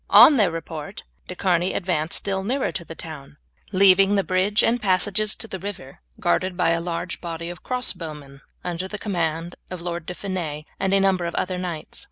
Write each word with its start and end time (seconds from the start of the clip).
On 0.09 0.37
their 0.37 0.49
report 0.49 1.03
De 1.27 1.35
Charny 1.35 1.73
advanced 1.73 2.17
still 2.17 2.43
nearer 2.43 2.71
to 2.71 2.83
the 2.83 2.95
town, 2.95 3.37
leaving 3.71 4.15
the 4.15 4.23
bridge 4.23 4.63
and 4.63 4.81
passages 4.81 5.35
to 5.35 5.47
the 5.47 5.59
river 5.59 5.99
guarded 6.19 6.57
by 6.57 6.71
a 6.71 6.81
large 6.81 7.21
body 7.21 7.51
of 7.51 7.61
crossbow 7.61 8.15
men 8.15 8.41
under 8.63 8.87
the 8.87 8.97
command 8.97 9.55
of 9.69 9.77
the 9.77 9.85
Lord 9.85 10.07
De 10.07 10.15
Fiennes 10.15 10.63
and 10.79 10.91
a 10.95 10.99
number 10.99 11.25
of 11.25 11.35
other 11.35 11.59
knights. 11.59 11.99